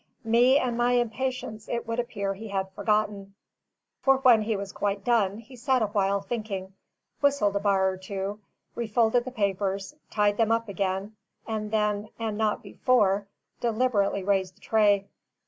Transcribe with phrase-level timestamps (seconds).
[0.23, 3.35] Me and my impatience it would appear he had forgotten;
[4.01, 6.73] for when he was quite done, he sat a while thinking,
[7.21, 8.39] whistled a bar or two,
[8.73, 13.27] refolded the papers, tied them up again; and then, and not before,
[13.59, 15.05] deliberately raised the tray.